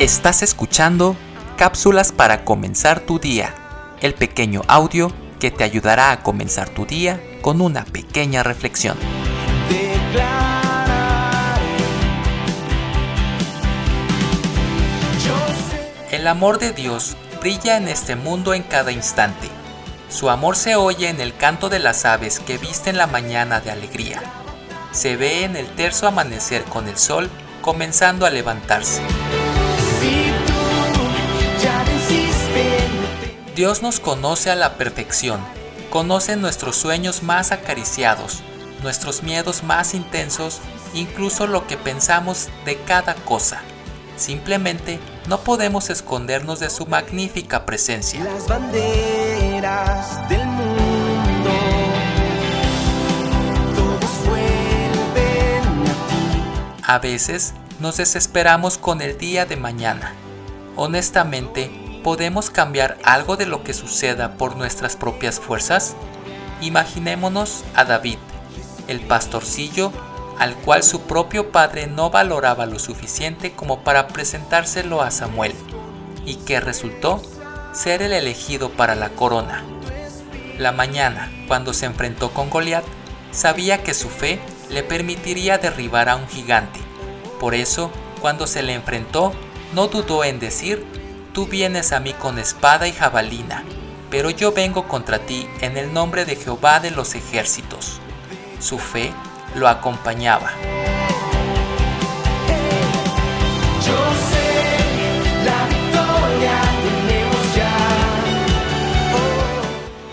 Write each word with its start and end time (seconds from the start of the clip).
Estás 0.00 0.42
escuchando 0.42 1.14
Cápsulas 1.58 2.10
para 2.10 2.42
comenzar 2.46 3.00
tu 3.00 3.18
día, 3.18 3.54
el 4.00 4.14
pequeño 4.14 4.62
audio 4.66 5.12
que 5.38 5.50
te 5.50 5.62
ayudará 5.62 6.10
a 6.10 6.22
comenzar 6.22 6.70
tu 6.70 6.86
día 6.86 7.20
con 7.42 7.60
una 7.60 7.84
pequeña 7.84 8.42
reflexión. 8.42 8.96
El 16.10 16.26
amor 16.26 16.58
de 16.58 16.72
Dios 16.72 17.18
brilla 17.42 17.76
en 17.76 17.86
este 17.86 18.16
mundo 18.16 18.54
en 18.54 18.62
cada 18.62 18.92
instante. 18.92 19.48
Su 20.08 20.30
amor 20.30 20.56
se 20.56 20.76
oye 20.76 21.10
en 21.10 21.20
el 21.20 21.36
canto 21.36 21.68
de 21.68 21.78
las 21.78 22.06
aves 22.06 22.40
que 22.40 22.56
visten 22.56 22.96
la 22.96 23.06
mañana 23.06 23.60
de 23.60 23.70
alegría. 23.70 24.22
Se 24.92 25.16
ve 25.16 25.44
en 25.44 25.56
el 25.56 25.66
terso 25.66 26.06
amanecer 26.06 26.64
con 26.64 26.88
el 26.88 26.96
sol 26.96 27.28
comenzando 27.60 28.24
a 28.24 28.30
levantarse. 28.30 29.02
Dios 33.56 33.82
nos 33.82 33.98
conoce 33.98 34.48
a 34.50 34.54
la 34.54 34.76
perfección, 34.76 35.40
conoce 35.90 36.36
nuestros 36.36 36.76
sueños 36.76 37.24
más 37.24 37.50
acariciados, 37.50 38.42
nuestros 38.82 39.24
miedos 39.24 39.64
más 39.64 39.94
intensos, 39.94 40.60
incluso 40.94 41.48
lo 41.48 41.66
que 41.66 41.76
pensamos 41.76 42.48
de 42.64 42.76
cada 42.76 43.14
cosa. 43.16 43.60
Simplemente 44.16 45.00
no 45.26 45.40
podemos 45.40 45.90
escondernos 45.90 46.60
de 46.60 46.70
su 46.70 46.86
magnífica 46.86 47.66
presencia. 47.66 48.22
Las 48.22 48.46
banderas 48.46 50.28
del 50.28 50.46
mundo, 50.46 51.50
a, 56.84 56.94
a 56.94 56.98
veces 57.00 57.54
nos 57.80 57.96
desesperamos 57.96 58.78
con 58.78 59.00
el 59.02 59.18
día 59.18 59.44
de 59.44 59.56
mañana. 59.56 60.14
Honestamente, 60.76 61.89
¿podemos 62.02 62.50
cambiar 62.50 62.98
algo 63.04 63.36
de 63.36 63.46
lo 63.46 63.62
que 63.62 63.74
suceda 63.74 64.34
por 64.34 64.56
nuestras 64.56 64.96
propias 64.96 65.40
fuerzas? 65.40 65.94
Imaginémonos 66.60 67.64
a 67.74 67.84
David, 67.84 68.18
el 68.88 69.00
pastorcillo 69.00 69.92
al 70.40 70.54
cual 70.56 70.82
su 70.82 71.02
propio 71.02 71.52
padre 71.52 71.86
no 71.86 72.08
valoraba 72.08 72.64
lo 72.64 72.78
suficiente 72.78 73.52
como 73.52 73.80
para 73.84 74.08
presentárselo 74.08 75.02
a 75.02 75.10
Samuel, 75.10 75.52
y 76.24 76.36
que 76.36 76.60
resultó 76.60 77.22
ser 77.74 78.00
el 78.00 78.14
elegido 78.14 78.70
para 78.70 78.94
la 78.94 79.10
corona. 79.10 79.62
La 80.56 80.72
mañana, 80.72 81.30
cuando 81.46 81.74
se 81.74 81.84
enfrentó 81.84 82.30
con 82.30 82.48
Goliat, 82.48 82.84
sabía 83.32 83.82
que 83.82 83.92
su 83.92 84.08
fe 84.08 84.40
le 84.70 84.82
permitiría 84.82 85.58
derribar 85.58 86.08
a 86.08 86.16
un 86.16 86.26
gigante. 86.26 86.80
Por 87.38 87.54
eso, 87.54 87.90
cuando 88.22 88.46
se 88.46 88.62
le 88.62 88.72
enfrentó, 88.72 89.32
no 89.74 89.88
dudó 89.88 90.24
en 90.24 90.40
decir, 90.40 90.86
Tú 91.32 91.46
vienes 91.46 91.92
a 91.92 92.00
mí 92.00 92.12
con 92.12 92.40
espada 92.40 92.88
y 92.88 92.92
jabalina, 92.92 93.62
pero 94.10 94.30
yo 94.30 94.50
vengo 94.50 94.88
contra 94.88 95.20
ti 95.20 95.48
en 95.60 95.76
el 95.76 95.92
nombre 95.92 96.24
de 96.24 96.34
Jehová 96.34 96.80
de 96.80 96.90
los 96.90 97.14
ejércitos. 97.14 98.00
Su 98.58 98.80
fe 98.80 99.12
lo 99.54 99.68
acompañaba. 99.68 100.50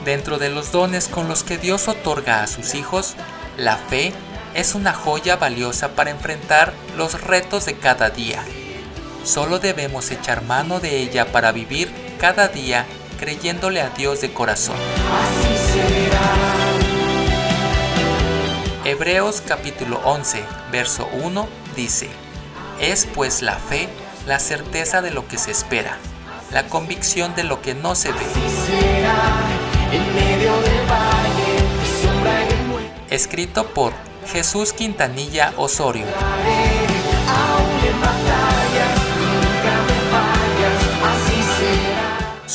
Dentro 0.05 0.37
de 0.37 0.49
los 0.49 0.71
dones 0.71 1.07
con 1.07 1.27
los 1.27 1.43
que 1.43 1.57
Dios 1.57 1.87
otorga 1.87 2.43
a 2.43 2.47
sus 2.47 2.75
hijos, 2.75 3.15
la 3.57 3.77
fe 3.77 4.13
es 4.53 4.75
una 4.75 4.93
joya 4.93 5.35
valiosa 5.35 5.95
para 5.95 6.11
enfrentar 6.11 6.73
los 6.95 7.19
retos 7.21 7.65
de 7.65 7.75
cada 7.75 8.11
día. 8.11 8.45
Solo 9.23 9.59
debemos 9.59 10.11
echar 10.11 10.43
mano 10.43 10.79
de 10.79 10.97
ella 11.01 11.31
para 11.31 11.51
vivir 11.51 11.91
cada 12.19 12.47
día 12.47 12.85
creyéndole 13.19 13.81
a 13.81 13.89
Dios 13.89 14.21
de 14.21 14.33
corazón. 14.33 14.77
Así 14.77 15.73
será. 15.73 16.67
Hebreos 18.85 19.43
capítulo 19.45 19.99
11, 20.05 20.43
verso 20.71 21.09
1 21.11 21.47
dice, 21.75 22.09
Es 22.79 23.05
pues 23.05 23.41
la 23.41 23.57
fe 23.57 23.89
la 24.25 24.39
certeza 24.39 25.01
de 25.01 25.11
lo 25.11 25.27
que 25.27 25.37
se 25.37 25.51
espera, 25.51 25.97
la 26.51 26.67
convicción 26.67 27.35
de 27.35 27.43
lo 27.43 27.61
que 27.61 27.73
no 27.73 27.95
se 27.95 28.13
ve. 28.13 28.25
Escrito 33.09 33.67
por 33.67 33.93
Jesús 34.31 34.73
Quintanilla 34.73 35.53
Osorio. 35.57 36.05